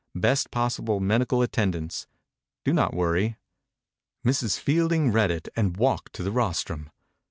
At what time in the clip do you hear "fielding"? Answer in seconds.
4.59-5.11